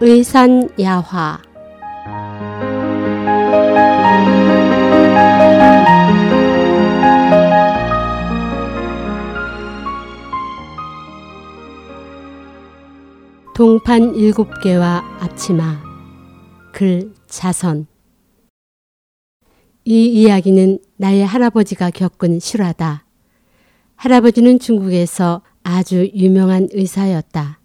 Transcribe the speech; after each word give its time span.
의산야화 0.00 1.40
동판 13.56 14.14
일곱 14.14 14.48
개와 14.62 15.02
앞치마 15.20 15.82
글 16.72 17.12
자선 17.26 17.88
이 19.84 20.06
이야기는 20.06 20.78
나의 20.96 21.26
할아버지가 21.26 21.90
겪은 21.90 22.38
실화다. 22.38 23.04
할아버지는 23.96 24.60
중국에서 24.60 25.42
아주 25.64 26.08
유명한 26.14 26.68
의사였다. 26.72 27.58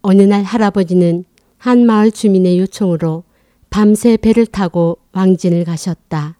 어느 0.00 0.22
날 0.22 0.42
할아버지는 0.42 1.24
한 1.58 1.84
마을 1.84 2.10
주민의 2.10 2.58
요청으로 2.60 3.24
밤새 3.70 4.16
배를 4.16 4.46
타고 4.46 4.98
왕진을 5.12 5.64
가셨다. 5.64 6.38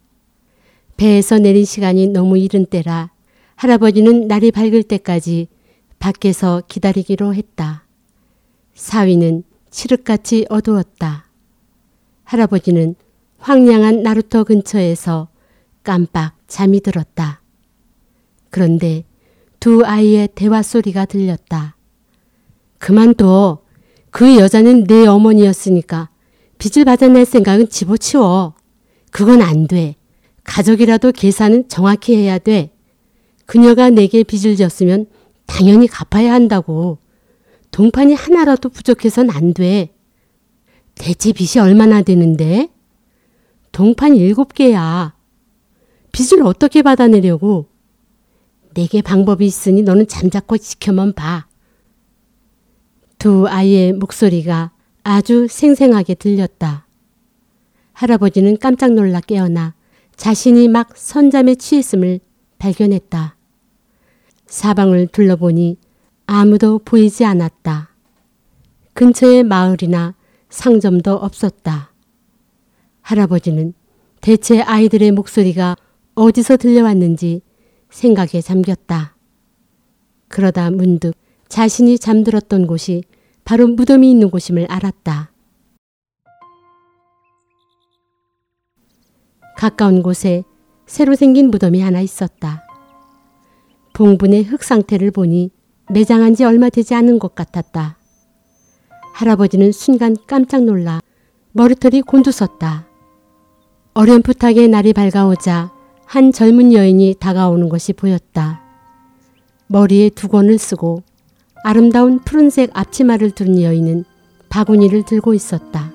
배에서 0.97 1.37
내린 1.39 1.65
시간이 1.65 2.07
너무 2.07 2.37
이른 2.37 2.65
때라 2.65 3.11
할아버지는 3.55 4.27
날이 4.27 4.51
밝을 4.51 4.83
때까지 4.83 5.47
밖에서 5.99 6.63
기다리기로 6.67 7.35
했다. 7.35 7.83
사위는 8.73 9.43
칠흑같이 9.69 10.45
어두웠다. 10.49 11.25
할아버지는 12.23 12.95
황량한 13.37 14.03
나루터 14.03 14.45
근처에서 14.45 15.27
깜빡 15.83 16.35
잠이 16.47 16.79
들었다. 16.79 17.41
그런데 18.49 19.03
두 19.59 19.83
아이의 19.85 20.29
대화 20.35 20.61
소리가 20.61 21.05
들렸다. 21.05 21.75
그만둬. 22.77 23.59
그 24.11 24.37
여자는 24.37 24.85
내 24.85 25.05
어머니였으니까 25.05 26.09
빚을 26.57 26.85
받아낼 26.85 27.25
생각은 27.25 27.69
집어치워. 27.69 28.53
그건 29.11 29.41
안 29.41 29.67
돼. 29.67 29.95
가족이라도 30.43 31.11
계산은 31.11 31.69
정확히 31.69 32.15
해야 32.15 32.37
돼. 32.37 32.71
그녀가 33.45 33.89
내게 33.89 34.23
빚을 34.23 34.55
졌으면 34.55 35.07
당연히 35.45 35.87
갚아야 35.87 36.33
한다고. 36.33 36.99
동판이 37.71 38.13
하나라도 38.13 38.69
부족해선 38.69 39.29
안 39.29 39.53
돼. 39.53 39.93
대체 40.95 41.31
빚이 41.31 41.59
얼마나 41.59 42.01
되는데? 42.01 42.69
동판 43.71 44.15
일곱 44.15 44.53
개야. 44.53 45.13
빚을 46.11 46.43
어떻게 46.43 46.81
받아내려고? 46.81 47.67
내게 48.73 49.01
방법이 49.01 49.45
있으니 49.45 49.81
너는 49.81 50.07
잠자코 50.07 50.57
지켜만 50.57 51.13
봐. 51.13 51.48
두 53.19 53.49
아이의 53.49 53.91
목소리가 53.91 54.71
아주 55.03 55.47
생생하게 55.49 56.15
들렸다. 56.15 56.87
할아버지는 57.91 58.57
깜짝 58.57 58.93
놀라 58.93 59.19
깨어나 59.19 59.75
자신이 60.15 60.69
막 60.69 60.95
선잠에 60.95 61.55
취했음을 61.55 62.21
발견했다. 62.59 63.35
사방을 64.45 65.07
둘러보니 65.07 65.77
아무도 66.27 66.79
보이지 66.79 67.25
않았다. 67.25 67.89
근처에 68.93 69.43
마을이나 69.43 70.15
상점도 70.47 71.15
없었다. 71.15 71.91
할아버지는 73.01 73.73
대체 74.21 74.61
아이들의 74.61 75.11
목소리가 75.11 75.75
어디서 76.15 76.55
들려왔는지 76.55 77.41
생각에 77.89 78.39
잠겼다. 78.41 79.17
그러다 80.29 80.71
문득 80.71 81.15
자신이 81.49 81.97
잠들었던 81.97 82.67
곳이 82.67 83.03
바로 83.43 83.67
무덤이 83.67 84.09
있는 84.09 84.29
곳임을 84.29 84.67
알았다. 84.69 85.31
가까운 89.57 90.03
곳에 90.03 90.43
새로 90.85 91.15
생긴 91.15 91.49
무덤이 91.49 91.81
하나 91.81 92.01
있었다. 92.01 92.63
봉분의 93.93 94.43
흙 94.43 94.63
상태를 94.63 95.09
보니 95.11 95.49
매장한 95.91 96.35
지 96.35 96.45
얼마 96.45 96.69
되지 96.69 96.93
않은 96.93 97.17
것 97.17 97.33
같았다. 97.33 97.97
할아버지는 99.15 99.71
순간 99.71 100.15
깜짝 100.27 100.63
놀라 100.63 101.01
머리털이 101.53 102.03
곤두섰다. 102.03 102.87
어렴풋하게 103.95 104.67
날이 104.67 104.93
밝아오자 104.93 105.73
한 106.05 106.31
젊은 106.31 106.73
여인이 106.73 107.15
다가오는 107.19 107.69
것이 107.69 107.93
보였다. 107.93 108.61
머리에 109.67 110.09
두건을 110.09 110.59
쓰고 110.59 111.03
아름다운 111.63 112.19
푸른색 112.19 112.71
앞치마를 112.73 113.31
두른 113.31 113.61
여인은 113.61 114.05
바구니를 114.49 115.03
들고 115.03 115.33
있었다. 115.33 115.91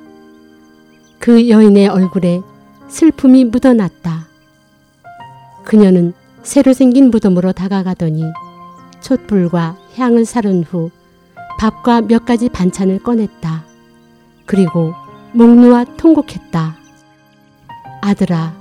그 1.19 1.49
여인의 1.49 1.89
얼굴에 1.89 2.43
슬픔이 2.89 3.45
묻어났다. 3.47 4.29
그녀는 5.65 6.13
새로 6.43 6.73
생긴 6.75 7.11
무덤으로 7.11 7.53
다가가더니 7.53 8.25
촛불과 9.01 9.77
향을 9.97 10.25
사른 10.25 10.63
후 10.63 10.91
밥과 11.59 12.03
몇 12.03 12.27
가지 12.27 12.49
반찬을 12.49 13.03
꺼냈다. 13.03 13.65
그리고 14.45 14.93
목 15.33 15.49
놓아 15.49 15.85
통곡했다. 15.97 16.77
아들아, 18.03 18.55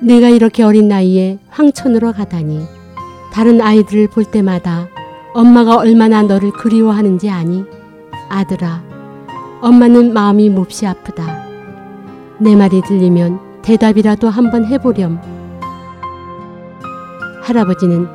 내가 0.00 0.28
이렇게 0.28 0.64
어린 0.64 0.88
나이에 0.88 1.38
황천으로 1.48 2.12
가다니 2.12 2.66
다른 3.32 3.60
아이들을 3.60 4.08
볼 4.08 4.24
때마다 4.24 4.88
엄마가 5.34 5.76
얼마나 5.76 6.22
너를 6.22 6.50
그리워하는지 6.50 7.30
아니? 7.30 7.64
아들아, 8.28 8.82
엄마는 9.62 10.12
마음이 10.12 10.50
몹시 10.50 10.86
아프다. 10.86 11.42
내 12.38 12.54
말이 12.54 12.82
들리면 12.82 13.62
대답이라도 13.62 14.28
한번 14.28 14.66
해보렴. 14.66 15.18
할아버지는 17.42 18.06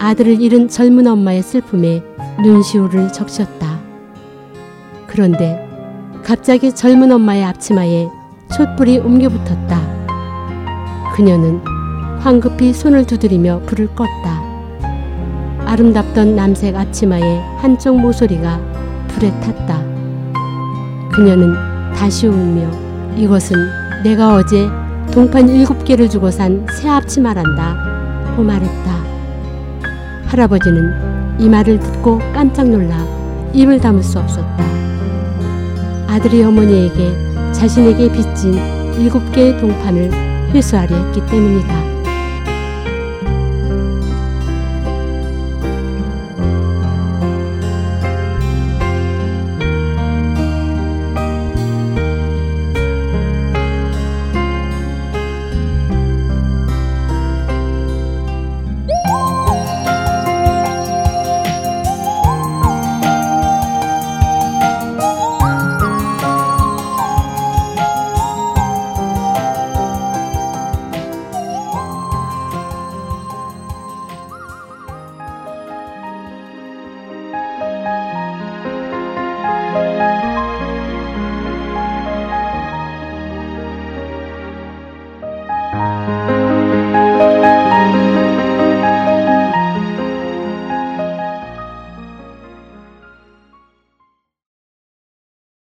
아들을 0.00 0.40
잃은 0.40 0.68
젊은 0.68 1.06
엄마의 1.06 1.42
슬픔에 1.42 2.02
눈시울을 2.42 3.12
적셨다. 3.12 3.78
그런데 5.06 5.60
갑자기 6.24 6.74
젊은 6.74 7.12
엄마의 7.12 7.44
앞치마에 7.44 8.08
촛불이 8.56 8.98
옮겨 8.98 9.28
붙었다. 9.28 9.80
그녀는 11.14 11.60
황급히 12.18 12.72
손을 12.72 13.06
두드리며 13.06 13.60
불을 13.66 13.88
껐다. 13.94 14.53
아름답던 15.74 16.36
남색 16.36 16.76
앞치마의 16.76 17.40
한쪽 17.58 18.00
모서리가 18.00 18.60
불에 19.08 19.28
탔다. 19.40 19.82
그녀는 21.12 21.52
다시 21.96 22.28
울며 22.28 22.70
이것은 23.16 23.56
내가 24.04 24.36
어제 24.36 24.68
동판 25.12 25.48
일곱 25.48 25.84
개를 25.84 26.08
주고 26.08 26.30
산 26.30 26.64
새 26.78 26.88
앞치마란다. 26.88 28.34
고 28.36 28.44
말했다. 28.44 29.04
할아버지는 30.26 31.40
이 31.40 31.48
말을 31.48 31.80
듣고 31.80 32.20
깜짝 32.32 32.68
놀라 32.68 32.96
입을 33.52 33.80
다물 33.80 34.00
수 34.04 34.20
없었다. 34.20 34.64
아들이 36.06 36.44
어머니에게 36.44 37.52
자신에게 37.52 38.12
빚진 38.12 38.54
일곱 39.00 39.32
개의 39.32 39.58
동판을 39.58 40.12
회수하려 40.52 40.94
했기 40.94 41.26
때문이다. 41.26 41.93